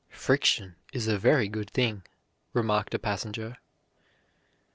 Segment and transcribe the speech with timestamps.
[0.09, 2.01] "Friction is a very good thing,"
[2.53, 3.57] remarked a passenger.